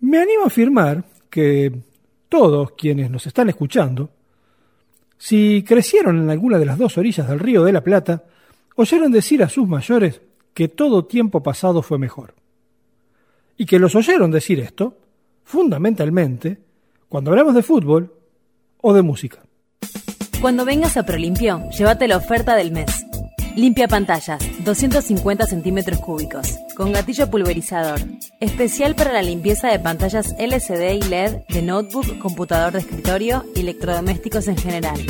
[0.00, 1.72] Me animo a afirmar que
[2.28, 4.10] todos quienes nos están escuchando,
[5.18, 8.24] si crecieron en alguna de las dos orillas del río de la Plata,
[8.76, 10.20] oyeron decir a sus mayores
[10.52, 12.34] que todo tiempo pasado fue mejor.
[13.56, 14.98] Y que los oyeron decir esto,
[15.44, 16.58] fundamentalmente,
[17.08, 18.12] cuando hablamos de fútbol
[18.82, 19.42] o de música.
[20.40, 23.06] Cuando vengas a Prolimpio, llévate la oferta del mes.
[23.56, 28.00] Limpia pantallas, 250 centímetros cúbicos, con gatillo pulverizador.
[28.40, 33.60] Especial para la limpieza de pantallas LCD y LED de notebook, computador de escritorio y
[33.60, 35.00] electrodomésticos en general.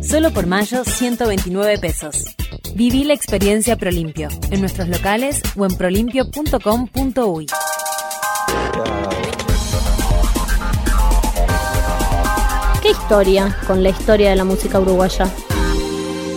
[0.00, 2.36] Solo por mayo, 129 pesos.
[2.76, 7.46] Viví la experiencia Prolimpio en nuestros locales o en prolimpio.com.uy.
[12.80, 15.28] ¿Qué historia con la historia de la música uruguaya?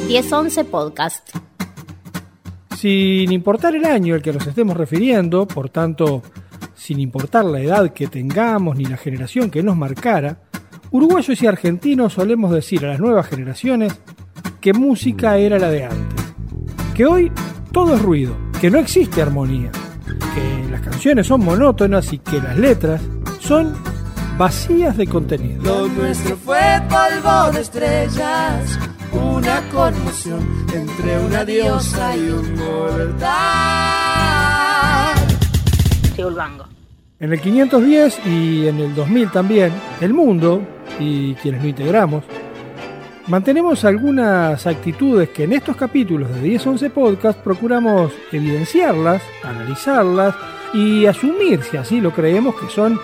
[0.08, 1.45] 1011 Podcast.
[2.86, 6.22] Sin importar el año al que nos estemos refiriendo, por tanto,
[6.76, 10.42] sin importar la edad que tengamos ni la generación que nos marcara,
[10.92, 14.00] uruguayos y argentinos solemos decir a las nuevas generaciones
[14.62, 16.26] que música era la de antes,
[16.94, 17.32] que hoy
[17.72, 19.72] todo es ruido, que no existe armonía,
[20.36, 23.02] que las canciones son monótonas y que las letras
[23.40, 23.74] son
[24.38, 25.64] vacías de contenido.
[25.64, 26.60] Lo nuestro fue
[27.60, 28.78] estrellas,
[29.16, 33.26] una conmoción entre una diosa y un mortal.
[36.36, 36.66] Bango.
[37.20, 39.72] En el 510 y en el 2000 también,
[40.02, 40.62] el mundo,
[41.00, 42.24] y quienes lo integramos,
[43.28, 50.36] mantenemos algunas actitudes que en estos capítulos de 10-11 Podcast procuramos evidenciarlas, analizarlas
[50.74, 53.00] y asumir, si así lo creemos, que son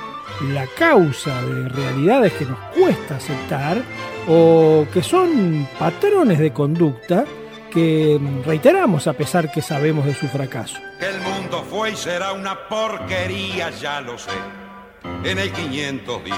[0.53, 3.81] la causa de realidades que nos cuesta aceptar
[4.27, 7.25] o que son patrones de conducta
[7.71, 10.77] que reiteramos a pesar que sabemos de su fracaso.
[10.99, 14.31] El mundo fue y será una porquería, ya lo sé.
[15.23, 16.35] En el 510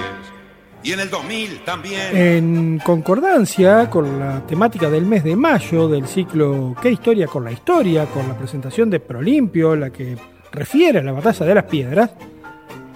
[0.84, 2.16] y en el 2000 también.
[2.16, 7.52] En concordancia con la temática del mes de mayo del ciclo ¿Qué historia con la
[7.52, 8.06] historia?
[8.06, 10.18] con la presentación de Prolimpio, la que
[10.52, 12.12] refiere a la batalla de las piedras,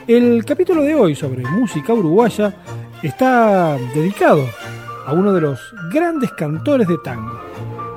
[0.07, 2.53] el capítulo de hoy sobre música uruguaya
[3.01, 4.45] está dedicado
[5.07, 7.39] a uno de los grandes cantores de tango,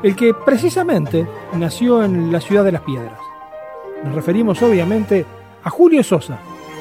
[0.03, 3.19] el que precisamente nació en la ciudad de las piedras.
[4.05, 5.27] Nos referimos obviamente
[5.65, 6.39] a Julio Sosa,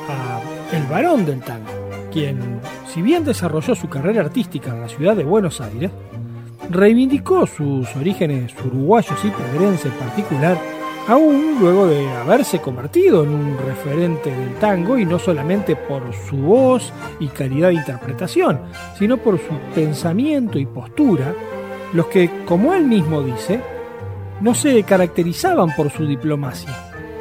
[0.08, 0.40] a
[0.76, 1.72] el varón del tango,
[2.12, 5.90] quien, si bien desarrolló su carrera artística en la ciudad de Buenos Aires,
[6.70, 10.58] reivindicó sus orígenes uruguayos y pedrense en particular
[11.08, 16.38] aún luego de haberse convertido en un referente del tango y no solamente por su
[16.38, 18.60] voz y calidad de interpretación,
[18.98, 21.34] sino por su pensamiento y postura,
[21.94, 23.60] los que, como él mismo dice,
[24.42, 26.76] no se caracterizaban por su diplomacia,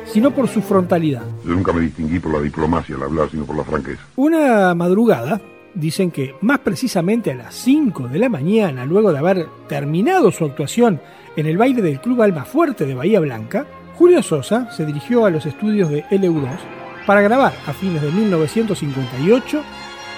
[0.07, 1.23] sino por su frontalidad.
[1.45, 4.03] Yo nunca me distinguí por la diplomacia al hablar, sino por la franqueza.
[4.17, 5.41] Una madrugada,
[5.75, 10.45] dicen que más precisamente a las 5 de la mañana, luego de haber terminado su
[10.45, 11.01] actuación
[11.39, 15.31] en el baile del Club Alma Fuerte de Bahía Blanca, Julio Sosa se dirigió a
[15.31, 16.59] los estudios de LU2
[17.07, 19.63] para grabar a fines de 1958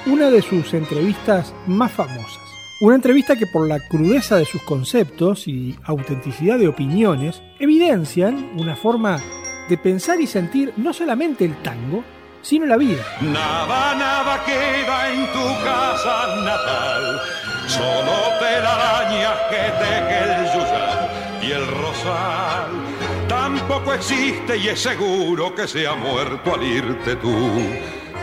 [0.06, 2.40] una de sus entrevistas más famosas.
[2.80, 8.74] Una entrevista que por la crudeza de sus conceptos y autenticidad de opiniones evidencian una
[8.74, 9.18] forma
[9.68, 12.02] de pensar y sentir no solamente el tango,
[12.40, 13.04] sino la vida.
[13.20, 17.20] Nada, nada queda en tu casa natal,
[17.66, 21.09] solo telarañas que teje el yuyal
[21.42, 22.70] y el rosal.
[23.28, 27.50] Tampoco existe y es seguro que se ha muerto al irte tú.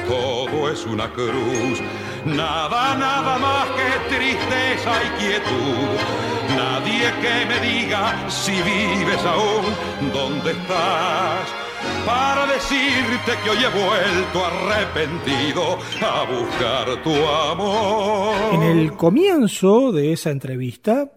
[0.07, 1.81] Todo es una cruz,
[2.25, 6.55] nada, nada más que tristeza y quietud.
[6.55, 11.67] Nadie que me diga si vives aún, dónde estás
[12.05, 18.53] para decirte que hoy he vuelto arrepentido a buscar tu amor.
[18.53, 21.11] En el comienzo de esa entrevista,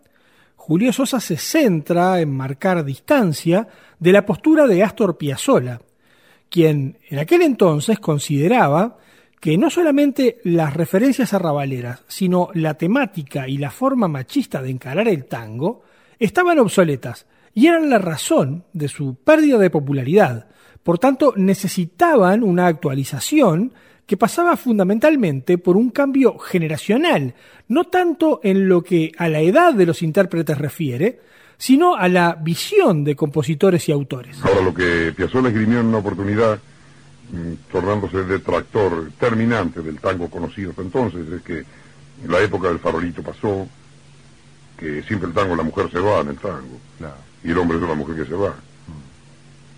[0.63, 3.67] Julio Sosa se centra en marcar distancia
[3.99, 5.81] de la postura de Astor Piazzolla,
[6.51, 8.99] quien en aquel entonces consideraba
[9.41, 15.09] que no solamente las referencias arrabaleras, sino la temática y la forma machista de encarar
[15.09, 15.83] el tango
[16.19, 20.47] estaban obsoletas y eran la razón de su pérdida de popularidad.
[20.83, 23.73] Por tanto, necesitaban una actualización
[24.11, 27.33] que pasaba fundamentalmente por un cambio generacional,
[27.69, 31.21] no tanto en lo que a la edad de los intérpretes refiere,
[31.57, 34.37] sino a la visión de compositores y autores.
[34.43, 36.59] Ahora, lo que Piazzolla esgrimió en una oportunidad,
[37.31, 41.65] mm, tornándose detractor terminante del tango conocido hasta entonces, es que
[42.27, 43.69] la época del farolito pasó,
[44.77, 46.81] que siempre el tango, la mujer se va en el tango,
[47.45, 48.57] y el hombre es la mujer que se va.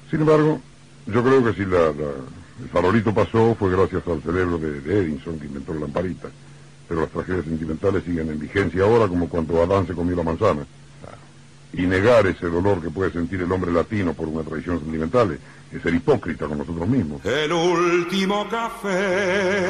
[0.09, 0.59] Sin embargo,
[1.05, 4.99] yo creo que si la, la, El farolito pasó fue gracias al cerebro de, de
[5.01, 6.29] Edison que inventó la lamparita.
[6.89, 10.65] Pero las tragedias sentimentales siguen en vigencia ahora como cuando Adán se comió la manzana.
[11.73, 15.39] Y negar ese dolor que puede sentir el hombre latino por una tradición sentimental
[15.73, 17.25] es ser hipócrita con nosotros mismos.
[17.25, 19.67] El último café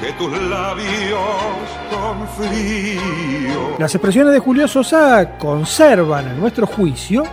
[0.00, 1.20] que tus labios
[1.90, 3.76] con frío.
[3.78, 7.24] Las expresiones de Julio Sosa conservan, a nuestro juicio,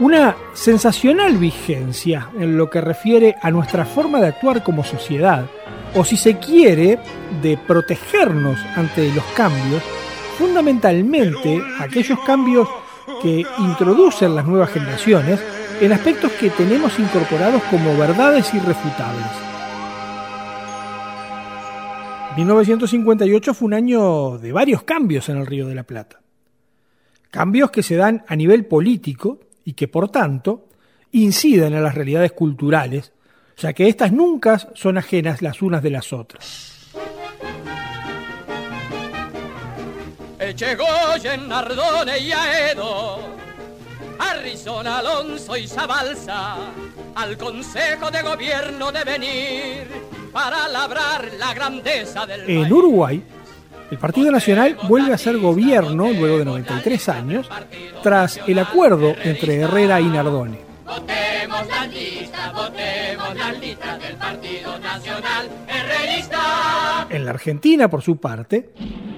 [0.00, 5.46] una sensacional vigencia en lo que refiere a nuestra forma de actuar como sociedad,
[5.94, 6.98] o si se quiere,
[7.40, 9.82] de protegernos ante los cambios,
[10.36, 12.68] fundamentalmente aquellos cambios
[13.22, 15.40] que introducen las nuevas generaciones
[15.80, 19.26] en aspectos que tenemos incorporados como verdades irrefutables.
[22.36, 26.20] 1958 fue un año de varios cambios en el Río de la Plata.
[27.30, 30.68] Cambios que se dan a nivel político y que, por tanto,
[31.12, 33.12] inciden en las realidades culturales,
[33.56, 36.74] ya que éstas nunca son ajenas las unas de las otras.
[40.38, 43.18] Echegoyen, Nardone y Aedo,
[44.18, 46.56] Harrison, Alonso y Zabalza,
[47.14, 49.86] al Consejo de Gobierno de venir
[50.32, 52.72] para labrar la grandeza del En.
[52.72, 53.22] Uruguay,
[53.90, 57.48] el Partido Nacional vuelve a ser gobierno luego de 93 años,
[58.02, 60.58] tras el acuerdo entre Herrera y Nardone.
[60.84, 67.06] Votemos la lista, votemos la lista del Partido Nacional Herrerista.
[67.10, 68.70] En la Argentina, por su parte,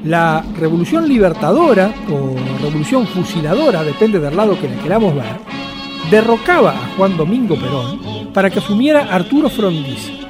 [0.05, 5.39] la Revolución Libertadora o Revolución Fusiladora, depende del lado que la queramos ver,
[6.11, 10.26] derrocaba a Juan Domingo Perón para que asumiera Arturo Frondizi.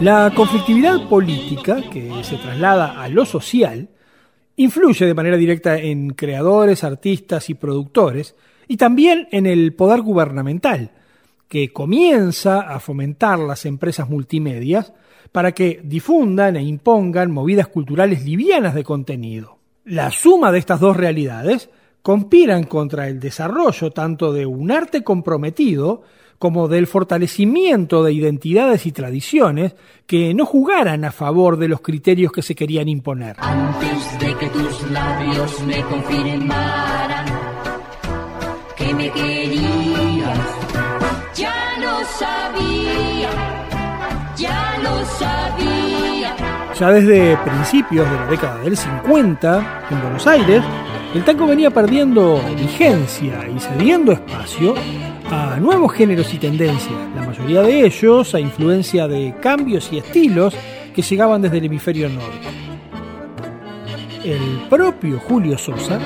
[0.00, 3.88] La conflictividad política, que se traslada a lo social,
[4.54, 8.36] influye de manera directa en creadores, artistas y productores,
[8.68, 10.92] y también en el poder gubernamental,
[11.48, 14.92] que comienza a fomentar las empresas multimedias
[15.32, 19.58] para que difundan e impongan movidas culturales livianas de contenido.
[19.84, 21.70] La suma de estas dos realidades
[22.02, 26.02] conspiran contra el desarrollo tanto de un arte comprometido
[26.38, 29.74] como del fortalecimiento de identidades y tradiciones
[30.06, 33.36] que no jugaran a favor de los criterios que se querían imponer.
[33.38, 37.26] Antes de que tus labios me confirmaran
[38.76, 40.38] que me querías,
[41.34, 43.30] ya lo sabía,
[44.36, 46.36] ya lo sabía.
[46.78, 50.62] Ya desde principios de la década del 50, en Buenos Aires,
[51.14, 54.74] el tango venía perdiendo vigencia y cediendo espacio
[55.30, 60.54] a nuevos géneros y tendencias, la mayoría de ellos a influencia de cambios y estilos
[60.94, 62.48] que llegaban desde el hemisferio norte.
[64.24, 65.98] El propio Julio Sosa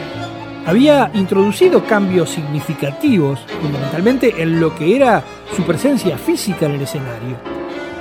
[0.67, 5.23] había introducido cambios significativos, fundamentalmente en lo que era
[5.55, 7.37] su presencia física en el escenario,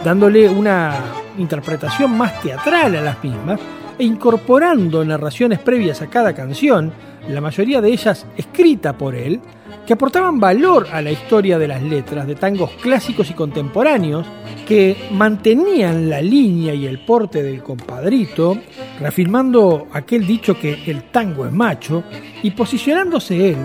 [0.04, 0.96] dándole una
[1.38, 3.60] interpretación más teatral a las mismas
[3.98, 6.92] e incorporando narraciones previas a cada canción,
[7.30, 9.40] la mayoría de ellas escrita por él,
[9.86, 14.26] que aportaban valor a la historia de las letras de tangos clásicos y contemporáneos,
[14.68, 18.58] que mantenían la línea y el porte del compadrito,
[19.00, 22.04] reafirmando aquel dicho que el tango es macho
[22.44, 23.58] y posicionándose él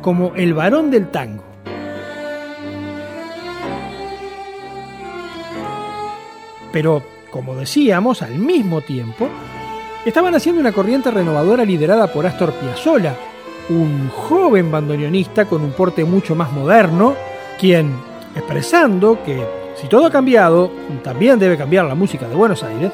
[0.00, 1.44] como el varón del tango.
[6.72, 9.28] Pero, como decíamos, al mismo tiempo,
[10.04, 13.16] estaban haciendo una corriente renovadora liderada por Astor Piazzolla,
[13.70, 17.14] un joven bandoneonista con un porte mucho más moderno,
[17.58, 17.94] quien,
[18.34, 19.42] expresando que
[19.74, 20.70] si todo ha cambiado,
[21.02, 22.92] también debe cambiar la música de Buenos Aires,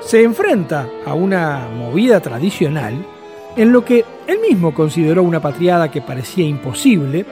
[0.00, 2.94] se enfrenta a una movida tradicional
[3.56, 7.24] en lo que él mismo consideró una patriada que parecía imposible,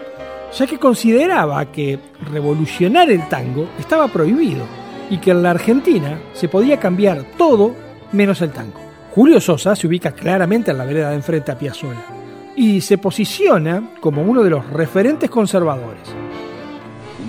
[0.56, 1.98] ya que consideraba que
[2.30, 4.64] revolucionar el tango estaba prohibido
[5.10, 7.74] y que en la Argentina se podía cambiar todo
[8.12, 8.80] menos el tango.
[9.14, 12.17] Julio Sosa se ubica claramente en la vereda de enfrente a Piazzolla
[12.58, 16.02] y se posiciona como uno de los referentes conservadores.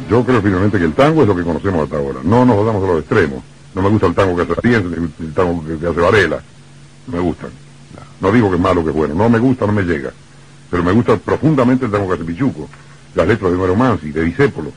[0.09, 2.19] Yo creo finalmente que el tango es lo que conocemos hasta ahora.
[2.24, 3.43] No nos vamos a los extremos.
[3.75, 6.41] No me gusta el tango que hace Ariense, ni el tango que, que hace Varela.
[7.05, 7.51] No me gustan.
[8.19, 9.13] No digo que es malo, que es bueno.
[9.13, 10.12] No me gusta, no me llega.
[10.71, 12.67] Pero me gusta profundamente el tango que hace Pichuco.
[13.13, 14.71] Las letras de Homero Mansi, de Disépolo,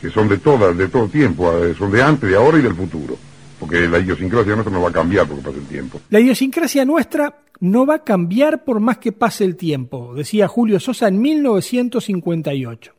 [0.00, 2.74] que son de todas, de todo tiempo, eh, son de antes, de ahora y del
[2.74, 3.18] futuro.
[3.62, 6.00] Porque la idiosincrasia nuestra no va a cambiar porque pasa el tiempo.
[6.10, 10.80] La idiosincrasia nuestra no va a cambiar por más que pase el tiempo, decía Julio
[10.80, 12.92] Sosa en 1958.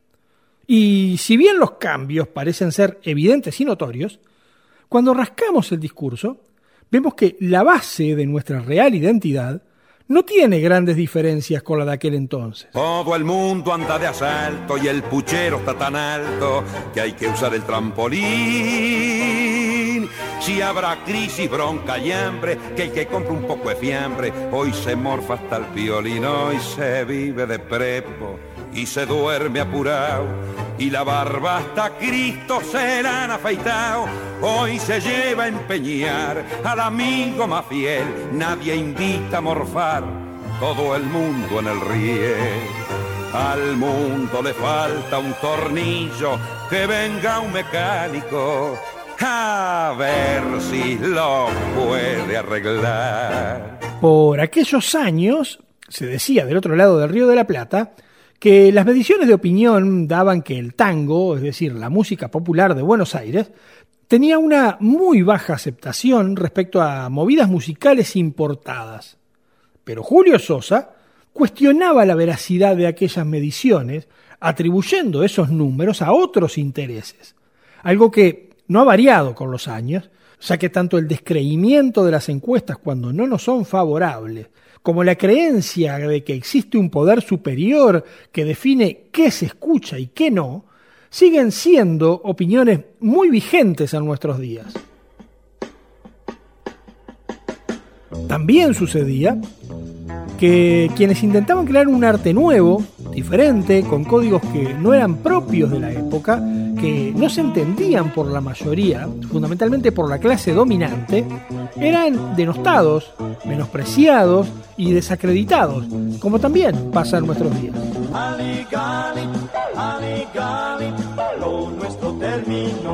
[0.65, 4.21] Y si bien los cambios parecen ser evidentes y notorios,
[4.87, 6.39] cuando rascamos el discurso,
[6.89, 9.61] vemos que la base de nuestra real identidad
[10.07, 12.69] no tiene grandes diferencias con la de aquel entonces.
[12.71, 17.27] Todo el mundo anda de asalto y el puchero está tan alto que hay que
[17.27, 19.52] usar el trampolín.
[20.43, 24.73] Si habrá crisis, bronca y hambre, que el que compra un poco de fiambre, hoy
[24.73, 28.37] se morfa hasta el violín, hoy se vive de prepo
[28.73, 30.25] y se duerme apurado.
[30.77, 34.05] Y la barba hasta Cristo se la han afeitado.
[34.41, 38.03] Hoy se lleva a empeñar al amigo más fiel.
[38.33, 40.03] Nadie invita a morfar,
[40.59, 42.59] todo el mundo en el riel.
[43.33, 46.37] Al mundo le falta un tornillo,
[46.69, 48.77] que venga un mecánico
[49.19, 53.79] a ver si lo puede arreglar.
[54.01, 57.93] Por aquellos años, se decía del otro lado del Río de la Plata,
[58.39, 62.81] que las mediciones de opinión daban que el tango, es decir, la música popular de
[62.81, 63.51] Buenos Aires,
[64.07, 69.17] tenía una muy baja aceptación respecto a movidas musicales importadas.
[69.83, 70.91] Pero Julio Sosa
[71.31, 74.07] cuestionaba la veracidad de aquellas mediciones,
[74.39, 77.35] atribuyendo esos números a otros intereses,
[77.81, 80.09] algo que no ha variado con los años,
[80.41, 84.47] ya que tanto el descreimiento de las encuestas cuando no nos son favorables,
[84.81, 90.07] como la creencia de que existe un poder superior que define qué se escucha y
[90.07, 90.65] qué no,
[91.11, 94.73] siguen siendo opiniones muy vigentes en nuestros días.
[98.27, 99.39] También sucedía
[100.39, 105.79] que quienes intentaban crear un arte nuevo, diferente, con códigos que no eran propios de
[105.79, 106.43] la época,
[106.79, 111.25] que no se entendían por la mayoría, fundamentalmente por la clase dominante,
[111.77, 113.13] eran denostados,
[113.45, 115.85] menospreciados y desacreditados,
[116.19, 117.75] como también pasa en nuestros días.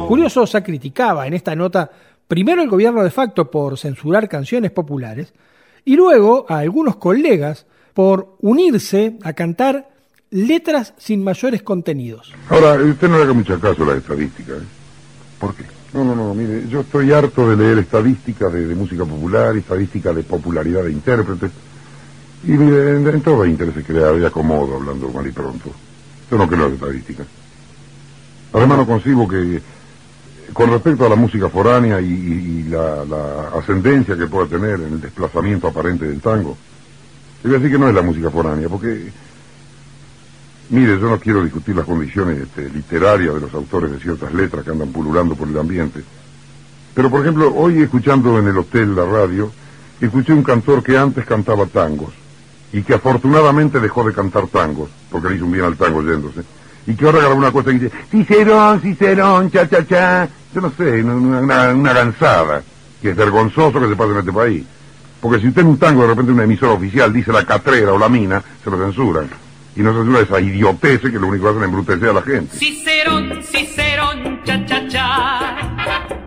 [0.07, 1.89] Julio Sosa criticaba en esta nota
[2.27, 5.33] primero el gobierno de facto por censurar canciones populares
[5.85, 9.89] y luego a algunos colegas por unirse a cantar
[10.31, 12.33] letras sin mayores contenidos.
[12.49, 14.57] Ahora, usted no le haga mucho caso a las estadísticas.
[14.57, 14.65] ¿eh?
[15.39, 15.65] ¿Por qué?
[15.93, 20.23] No, no, no, mire, yo estoy harto de leer estadísticas de, música popular, estadísticas de
[20.23, 21.51] popularidad de intérpretes.
[22.43, 25.71] Y mire, en, todo hay interés crear y acomodo, hablando mal y pronto.
[26.29, 27.25] Yo no creo en estadísticas.
[28.53, 29.61] Además no concibo que,
[30.53, 35.01] con respecto a la música foránea y, la, la, ascendencia que pueda tener en el
[35.01, 36.55] desplazamiento aparente del tango,
[37.43, 39.11] yo voy a decir que no es la música foránea, porque
[40.71, 44.63] Mire, yo no quiero discutir las condiciones este, literarias de los autores de ciertas letras
[44.63, 46.03] que andan pululando por el ambiente.
[46.93, 49.51] Pero, por ejemplo, hoy escuchando en el hotel la radio,
[49.99, 52.13] escuché un cantor que antes cantaba tangos
[52.71, 56.41] y que afortunadamente dejó de cantar tangos, porque le hizo un bien al tango yéndose,
[56.85, 60.29] y que ahora grabó una cosa que dice, Cicerón, Cicerón, cha, cha, cha.
[60.53, 62.61] Yo no sé, una, una, una gansada,
[63.01, 64.63] que es vergonzoso que se pase en este país.
[65.19, 67.97] Porque si usted en un tango de repente una emisora oficial dice la catrera o
[67.97, 71.61] la mina, se lo censuran y no censura esa idiotez que lo único que hacen
[71.61, 72.57] es embrutecer a la gente.
[72.57, 75.57] Cicerón, Cicerón, cha, cha, cha,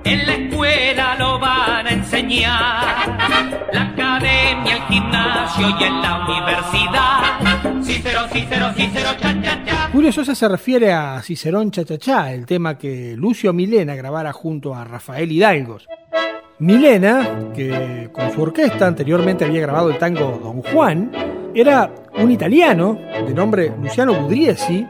[0.04, 7.82] en la escuela lo van a enseñar, la academia, el gimnasio y en la universidad.
[7.84, 9.88] Cicerón, Cicerón, Cicerón, cha, cha, cha.
[9.92, 14.32] Julio Sosa se refiere a Cicerón, cha, cha, cha, el tema que Lucio Milena grabara
[14.32, 15.86] junto a Rafael Hidalgos.
[16.58, 21.10] Milena, que con su orquesta anteriormente había grabado el tango Don Juan,
[21.54, 24.86] era un italiano de nombre Luciano Budriesi,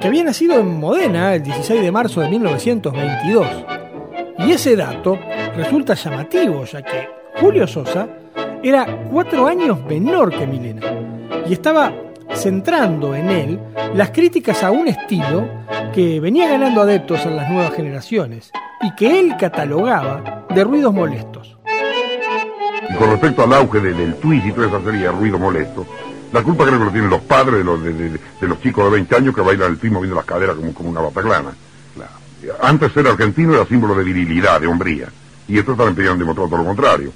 [0.00, 3.46] que había nacido en Modena el 16 de marzo de 1922.
[4.38, 5.18] Y ese dato
[5.56, 7.08] resulta llamativo, ya que
[7.40, 8.08] Julio Sosa
[8.62, 10.82] era cuatro años menor que Milena
[11.46, 11.92] y estaba
[12.34, 13.60] centrando en él
[13.94, 15.46] las críticas a un estilo
[15.92, 18.50] que venía ganando adeptos en las nuevas generaciones
[18.82, 21.53] y que él catalogaba de ruidos molestos.
[22.94, 25.84] Y con respecto al auge del, twist y toda esa serie de ruido molesto,
[26.32, 29.16] la culpa creo que lo tienen los padres de los, de, los chicos de 20
[29.16, 31.54] años que bailan el twist moviendo las caderas como, como una bataclana.
[32.60, 35.08] Antes ser argentino era símbolo de virilidad, de hombría.
[35.48, 37.12] Y esto están empeñando demostrar todo lo contrario.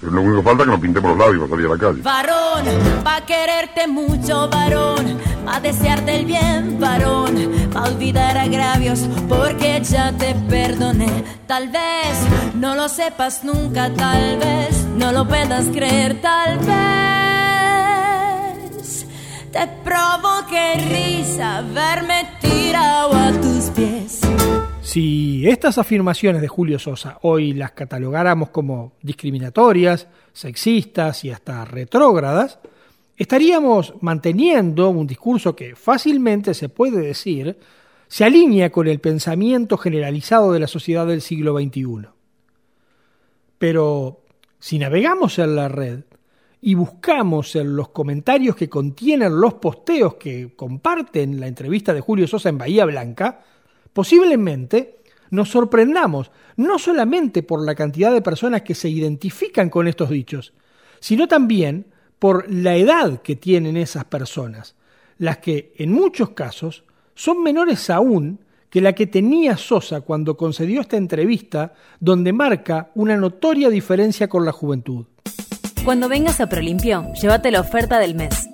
[0.00, 1.78] Pero lo único que falta es que nos pintemos los labios para salir a la
[1.78, 2.02] calle.
[2.02, 7.36] Varón, va a quererte mucho, varón, va a desearte el bien, varón,
[7.74, 11.24] va a olvidar agravios porque ya te perdoné.
[11.46, 16.70] Tal vez no lo sepas nunca, tal vez no lo puedas creer, tal vez
[19.52, 24.20] te provoque risa verme tirado a tus pies.
[24.82, 32.58] Si estas afirmaciones de Julio Sosa hoy las catalogáramos como discriminatorias, sexistas y hasta retrógradas,
[33.20, 37.58] estaríamos manteniendo un discurso que fácilmente se puede decir
[38.08, 42.08] se alinea con el pensamiento generalizado de la sociedad del siglo XXI.
[43.58, 44.22] Pero
[44.58, 46.04] si navegamos en la red
[46.62, 52.26] y buscamos en los comentarios que contienen los posteos que comparten la entrevista de Julio
[52.26, 53.42] Sosa en Bahía Blanca,
[53.92, 54.96] posiblemente
[55.28, 60.54] nos sorprendamos no solamente por la cantidad de personas que se identifican con estos dichos,
[61.00, 61.84] sino también
[62.20, 64.76] por la edad que tienen esas personas,
[65.18, 66.84] las que en muchos casos
[67.16, 73.16] son menores aún que la que tenía Sosa cuando concedió esta entrevista donde marca una
[73.16, 75.06] notoria diferencia con la juventud.
[75.84, 78.48] Cuando vengas a Prolimpio, llévate la oferta del mes.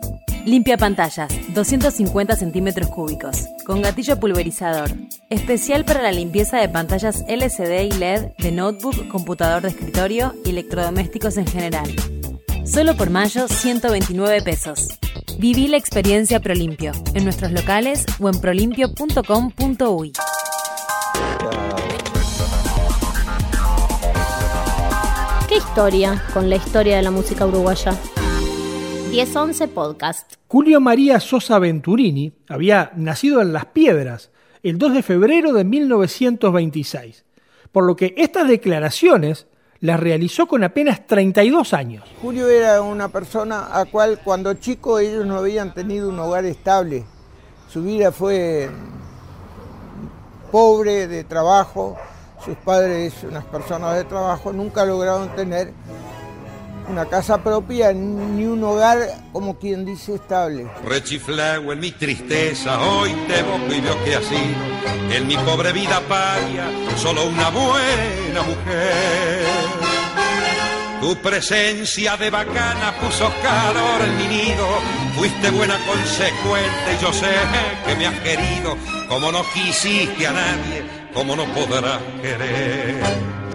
[0.47, 4.91] Limpia pantallas, 250 centímetros cúbicos, con gatillo pulverizador.
[5.29, 10.51] Especial para la limpieza de pantallas LCD y LED de notebook, computador de escritorio y
[10.51, 12.16] electrodomésticos en general.
[12.67, 14.89] Solo por mayo, 129 pesos.
[15.39, 20.13] Viví la experiencia Prolimpio en nuestros locales o en prolimpio.com.uy.
[25.49, 27.93] ¿Qué historia con la historia de la música uruguaya?
[29.11, 30.35] 1011 Podcast.
[30.49, 34.31] Julio María Sosa Venturini había nacido en Las Piedras
[34.65, 37.25] el 2 de febrero de 1926,
[37.71, 39.47] por lo que estas declaraciones
[39.81, 42.05] las realizó con apenas 32 años.
[42.23, 47.05] Julio era una persona a cual cuando chico ellos no habían tenido un hogar estable.
[47.69, 48.71] Su vida fue
[50.51, 51.97] pobre de trabajo,
[52.45, 55.73] sus padres, unas personas de trabajo, nunca lograron tener
[56.89, 58.99] una casa propia ni un hogar,
[59.33, 60.67] como quien dice, estable.
[60.85, 64.55] Rechiflao en mi tristeza, hoy te boco y veo que así,
[65.13, 69.47] en mi pobre vida paria, solo una buena mujer.
[71.01, 74.67] Tu presencia de bacana puso calor en mi nido,
[75.15, 77.33] fuiste buena consecuente y yo sé
[77.87, 78.77] que me has querido,
[79.09, 82.97] como no quisiste a nadie, como no podrás querer.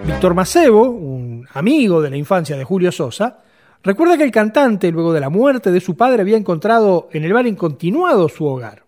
[0.05, 1.10] Víctor Macebo, un
[1.53, 3.39] amigo de la infancia de Julio Sosa,
[3.83, 7.33] recuerda que el cantante, luego de la muerte de su padre, había encontrado en el
[7.33, 8.83] bar incontinuado su hogar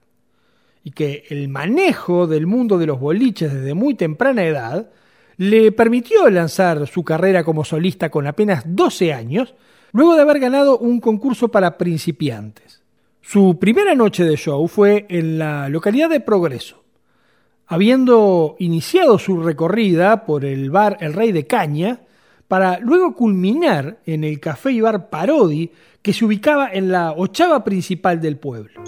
[0.83, 4.89] y que el manejo del mundo de los boliches desde muy temprana edad
[5.37, 9.55] le permitió lanzar su carrera como solista con apenas 12 años,
[9.91, 12.81] luego de haber ganado un concurso para principiantes.
[13.21, 16.83] Su primera noche de show fue en la localidad de Progreso,
[17.67, 22.01] habiendo iniciado su recorrida por el bar El Rey de Caña,
[22.53, 25.71] para luego culminar en el café y bar Parodi,
[26.03, 28.79] que se ubicaba en la ochava principal del pueblo.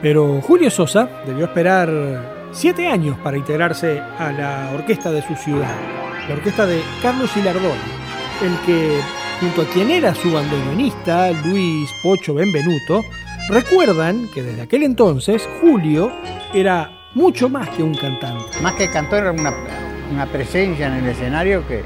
[0.00, 5.76] Pero Julio Sosa debió esperar siete años para integrarse a la orquesta de su ciudad,
[6.30, 7.74] la orquesta de Carlos Hilardoni,
[8.42, 9.00] el que,
[9.38, 13.04] junto a quien era su bandoneonista, Luis Pocho Benvenuto,
[13.50, 16.10] recuerdan que desde aquel entonces Julio
[16.54, 18.60] era mucho más que un cantante.
[18.60, 19.52] Más que cantor, era una,
[20.12, 21.82] una presencia en el escenario que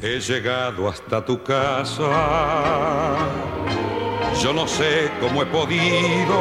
[0.00, 3.16] He llegado hasta tu casa,
[4.40, 6.36] yo no sé cómo he podido.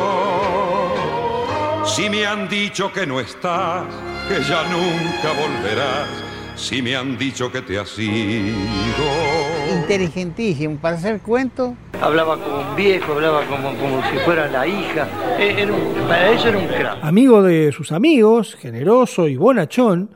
[1.85, 3.85] Si me han dicho que no estás,
[4.27, 6.09] que ya nunca volverás,
[6.55, 9.34] si me han dicho que te has ido.
[9.75, 11.73] Inteligentísimo para hacer cuentos.
[12.01, 15.07] Hablaba como un viejo, hablaba como, como si fuera la hija.
[15.39, 16.97] Eh, era un- para eso era un crack.
[17.03, 20.09] Amigo de sus amigos, generoso y bonachón,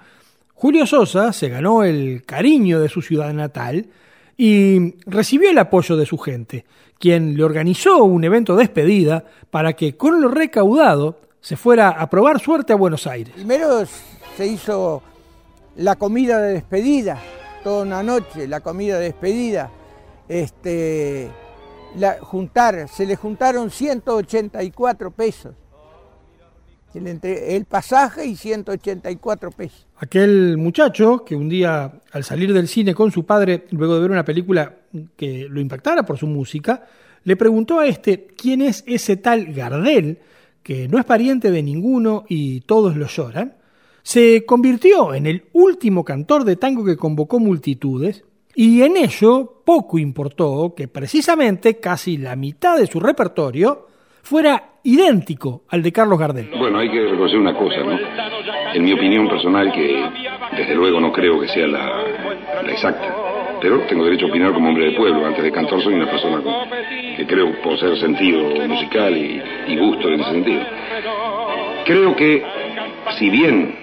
[0.54, 3.88] Julio Sosa se ganó el cariño de su ciudad natal
[4.38, 6.66] y recibió el apoyo de su gente,
[6.98, 12.10] quien le organizó un evento de despedida para que con lo recaudado se fuera a
[12.10, 13.34] probar suerte a Buenos Aires.
[13.36, 13.84] Primero
[14.36, 15.02] se hizo
[15.78, 17.18] la comida de despedida,
[17.64, 19.72] toda una noche, la comida de despedida.
[20.28, 21.30] Este,
[22.22, 25.54] juntar, se le juntaron 184 pesos.
[26.94, 29.86] Entre- el pasaje y 184 pesos.
[29.98, 34.12] Aquel muchacho que un día, al salir del cine con su padre, luego de ver
[34.12, 34.74] una película
[35.16, 36.88] que lo impactara por su música,
[37.26, 40.18] le preguntó a este quién es ese tal Gardel,
[40.64, 43.54] que no es pariente de ninguno y todos lo lloran,
[44.04, 48.24] se convirtió en el último cantor de tango que convocó multitudes,
[48.56, 53.88] y en ello poco importó que precisamente casi la mitad de su repertorio
[54.22, 56.50] fuera idéntico al de Carlos Gardel.
[56.58, 57.98] Bueno, hay que reconocer una cosa, ¿no?
[58.74, 60.04] En mi opinión personal, que
[60.58, 62.04] desde luego no creo que sea la,
[62.68, 63.16] exacta,
[63.62, 65.26] pero tengo derecho a opinar como hombre de pueblo.
[65.26, 66.42] Antes de cantor soy una persona
[67.18, 70.62] que creo poseer sentido musical y, y gusto en ese sentido.
[71.86, 72.44] Creo que,
[73.18, 73.76] si bien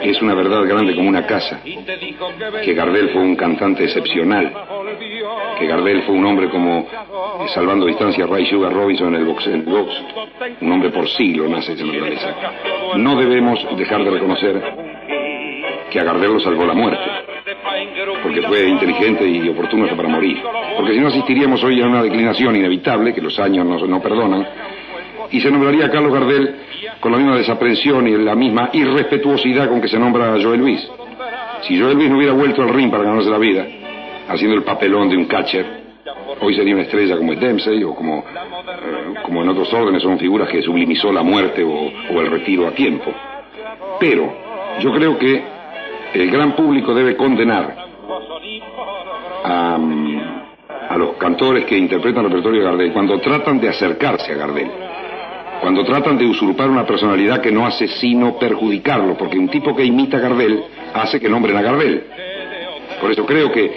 [0.00, 4.52] es una verdad grande como una casa, que Gardel fue un cantante excepcional,
[5.58, 9.46] que Gardel fue un hombre como, eh, salvando distancia, Ray Sugar Robinson en el box,
[9.46, 9.68] en
[10.60, 12.34] un hombre por siglo nace esa naturaleza.
[12.96, 14.62] No debemos dejar de reconocer
[15.90, 17.04] que a Gardel lo salvó la muerte.
[18.22, 20.38] porque fue inteligente y oportuno hasta para morir.
[20.76, 24.46] Porque si no asistiríamos hoy a una declinación inevitable, que los años no, no perdonan,
[25.32, 26.56] y se nombraría a Carlos Gardel
[27.00, 30.88] con la misma desaprensión y la misma irrespetuosidad con que se nombra a Joel Luis.
[31.62, 33.66] Si Joel Luis no hubiera vuelto al ring para ganarse la vida,
[34.28, 35.66] haciendo el papelón de un catcher,
[36.40, 40.48] hoy sería una estrella como Dempsey o como, eh, como en otros órdenes son figuras
[40.48, 43.12] que sublimizó la muerte o, o el retiro a tiempo.
[43.98, 44.32] Pero
[44.80, 45.42] yo creo que
[46.14, 47.76] el gran público debe condenar
[49.44, 49.78] a,
[50.90, 54.70] a los cantores que interpretan el repertorio de Gardel cuando tratan de acercarse a Gardel,
[55.62, 59.84] cuando tratan de usurpar una personalidad que no hace sino perjudicarlo, porque un tipo que
[59.84, 60.60] imita a Gardel
[60.92, 62.02] hace que nombren a Gardel.
[63.00, 63.70] Por eso creo que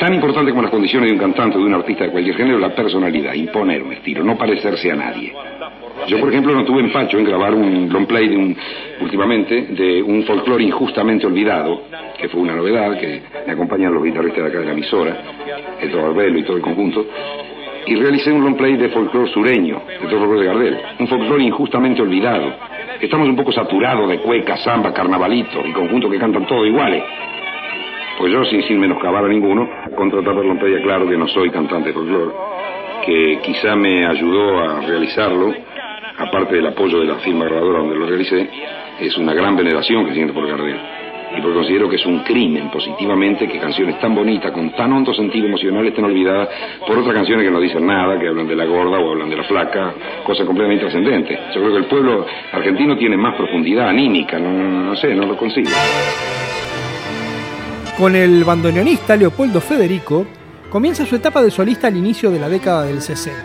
[0.00, 2.58] tan importante como las condiciones de un cantante o de un artista de cualquier género
[2.58, 5.32] la personalidad, imponer un estilo, no parecerse a nadie.
[6.08, 8.56] Yo, por ejemplo, no tuve empacho en grabar un long play de un,
[9.00, 11.82] últimamente de un folclore injustamente olvidado,
[12.18, 15.16] que fue una novedad, que me acompañan los guitarristas de acá de la emisora,
[15.80, 17.06] Esto Barbelo y todo el conjunto,
[17.86, 22.52] y realicé un long de folclore sureño, de folclore de Gardel, un folclore injustamente olvidado.
[23.00, 27.02] Estamos un poco saturados de cueca, samba, carnavalito y conjuntos que cantan todo iguales.
[28.18, 31.90] Pues yo, sin, sin menoscabar a ninguno, contra Tapa Lompeya, claro que no soy cantante
[31.90, 32.32] de folclore,
[33.04, 35.54] que quizá me ayudó a realizarlo,
[36.18, 38.48] aparte del apoyo de la firma grabadora donde lo realicé,
[38.98, 41.05] es una gran veneración que siento por Gardel.
[41.36, 45.12] Y porque considero que es un crimen positivamente que canciones tan bonitas, con tan hondo
[45.12, 46.48] sentido emocional, estén olvidadas
[46.86, 49.36] por otras canciones que no dicen nada, que hablan de la gorda o hablan de
[49.36, 49.94] la flaca,
[50.24, 51.38] cosa completamente trascendente.
[51.54, 55.36] Yo creo que el pueblo argentino tiene más profundidad anímica, no, no sé, no lo
[55.36, 55.68] consigo.
[57.98, 60.26] Con el bandoneonista Leopoldo Federico,
[60.70, 63.42] comienza su etapa de solista al inicio de la década del 60.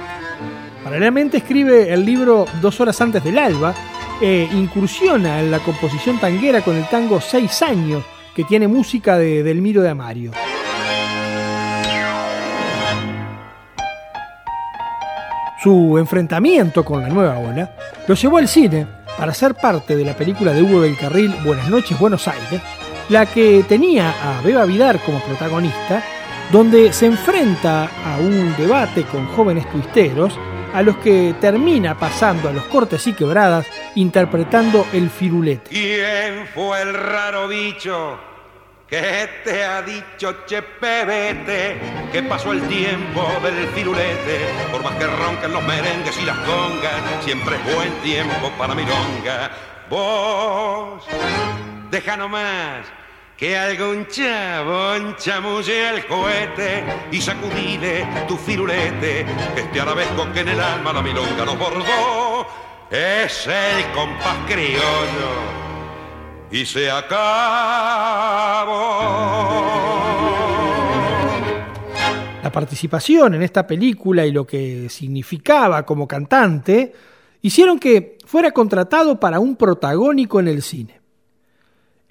[0.84, 3.73] Paralelamente escribe el libro Dos horas antes del alba
[4.21, 8.03] e incursiona en la composición tanguera con el tango Seis años,
[8.36, 10.31] que tiene música de Delmiro de Amario.
[15.62, 17.75] Su enfrentamiento con la nueva ola
[18.07, 21.69] lo llevó al cine para ser parte de la película de Hugo del Carril Buenas
[21.69, 22.62] noches Buenos Aires,
[23.10, 26.03] la que tenía a Beba Vidar como protagonista,
[26.51, 30.39] donde se enfrenta a un debate con jóvenes tuisteros
[30.73, 35.69] a los que termina pasando a los cortes y quebradas interpretando el firulete.
[35.69, 38.19] ¿Quién fue el raro bicho
[38.88, 41.77] que te ha dicho, che pebete,
[42.12, 44.39] que pasó el tiempo del firulete?
[44.71, 49.51] Por más que ronquen los merengues y las congas, siempre es buen tiempo para milonga.
[49.89, 51.03] Vos,
[51.89, 53.00] deja nomás
[53.41, 59.25] que algún chabón chamulle al cohete y sacudile tu firulete,
[59.56, 62.45] que este arabesco que en el alma la milonga nos bordó
[62.91, 65.32] es el compás criollo
[66.51, 67.17] y se acabó.
[72.43, 76.93] La participación en esta película y lo que significaba como cantante
[77.41, 81.00] hicieron que fuera contratado para un protagónico en el cine.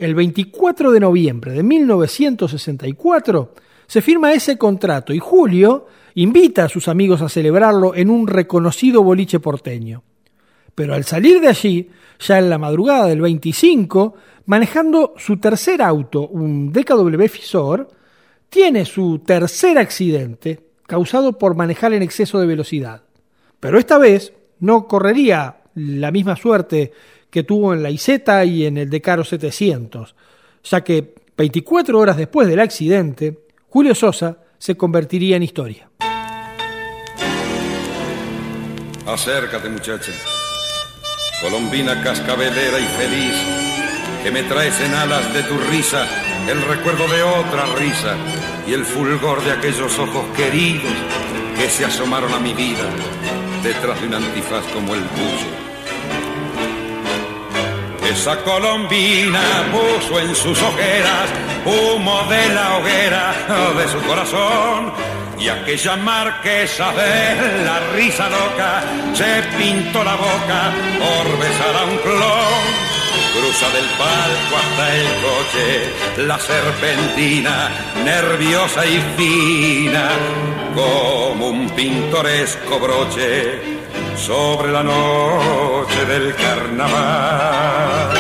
[0.01, 3.53] El 24 de noviembre de 1964
[3.87, 9.03] se firma ese contrato y Julio invita a sus amigos a celebrarlo en un reconocido
[9.03, 10.03] boliche porteño.
[10.75, 14.15] Pero al salir de allí, ya en la madrugada del 25,
[14.47, 17.87] manejando su tercer auto, un DKW Fisor,
[18.49, 23.03] tiene su tercer accidente causado por manejar en exceso de velocidad.
[23.61, 26.93] Pero esta vez no correría la misma suerte
[27.31, 30.15] que tuvo en la Iseta y en el Decaro 700,
[30.65, 33.39] ya que 24 horas después del accidente,
[33.69, 35.89] Julio Sosa se convertiría en historia.
[39.07, 40.13] Acércate, muchacha.
[41.41, 43.35] Colombina cascabelera y feliz,
[44.23, 46.07] que me traes en alas de tu risa
[46.49, 48.17] el recuerdo de otra risa
[48.67, 50.93] y el fulgor de aquellos ojos queridos
[51.57, 52.89] que se asomaron a mi vida
[53.63, 55.70] detrás de un antifaz como el tuyo.
[58.11, 61.31] Esa colombina puso en sus ojeras
[61.65, 63.33] humo de la hoguera
[63.79, 64.93] de su corazón.
[65.39, 68.83] Y aquella marquesa de la risa loca
[69.15, 72.91] se pintó la boca por besar a un clon.
[73.33, 77.71] Cruza del palco hasta el coche la serpentina,
[78.05, 80.11] nerviosa y fina,
[80.75, 83.80] como un pintoresco broche
[84.21, 88.11] sobre la noche del carnaval.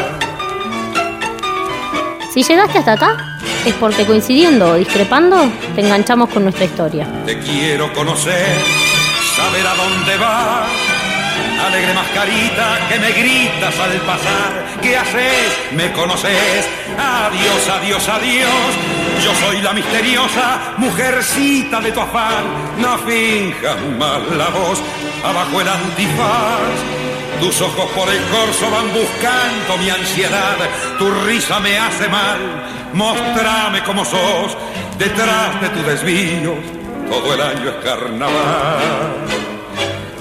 [2.33, 7.07] Si llegaste hasta acá, es porque coincidiendo o discrepando, te enganchamos con nuestra historia.
[7.27, 8.57] Te quiero conocer,
[9.37, 10.67] saber a dónde va,
[11.67, 14.65] alegre mascarita que me gritas al pasar.
[14.81, 15.73] ¿Qué haces?
[15.73, 16.67] ¿Me conoces?
[16.99, 18.71] Adiós, adiós, adiós.
[19.23, 22.45] Yo soy la misteriosa mujercita de tu afán.
[22.79, 24.83] No finjas más la voz,
[25.24, 27.00] abajo el antifaz.
[27.40, 30.56] Tus ojos por el corso van buscando mi ansiedad.
[30.98, 32.38] Tu risa me hace mal.
[32.92, 34.56] Mostrame cómo sos
[34.98, 36.54] detrás de tu desvío.
[37.09, 39.40] Todo el año es carnaval.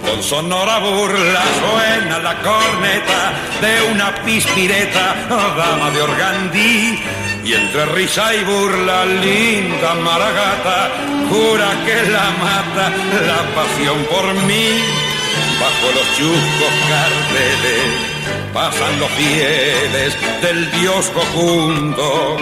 [0.05, 7.03] Con sonora burla suena la corneta de una pispireta, dama de organdí.
[7.43, 10.91] Y entre risa y burla, linda maragata,
[11.29, 12.91] jura que la mata
[13.25, 14.67] la pasión por mí.
[15.59, 18.09] Bajo los chuscos carteles
[18.53, 22.37] pasan los fieles del Dios cojundo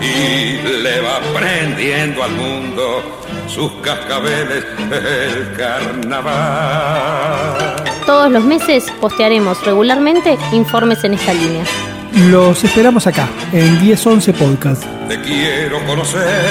[0.00, 3.02] y le va prendiendo al mundo
[3.48, 6.36] sus cascabeles el carnaval.
[8.06, 11.64] Todos los meses postearemos regularmente informes en esta línea.
[12.14, 14.84] Los esperamos acá, en 1011 Podcast.
[15.08, 16.46] Te quiero conocer,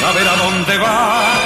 [0.00, 1.38] saber a dónde vas.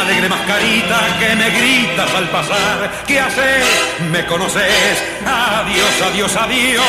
[0.00, 2.90] Alegre mascarita que me gritas al pasar.
[3.06, 3.64] ¿Qué haces?
[4.10, 5.02] ¿Me conoces?
[5.26, 6.84] Adiós, adiós, adiós.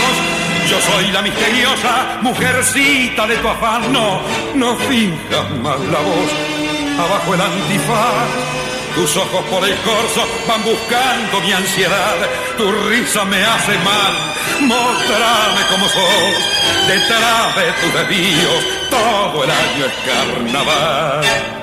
[0.69, 3.91] Yo soy la misteriosa mujercita de tu afán.
[3.91, 4.21] No,
[4.55, 6.61] no finjas más la voz
[6.99, 8.70] abajo el antifaz.
[8.95, 12.15] Tus ojos por el corso van buscando mi ansiedad.
[12.57, 14.13] Tu risa me hace mal.
[14.61, 16.87] Mostrame como sos.
[16.87, 21.60] Detrás de tus desvíos todo el año es carnaval.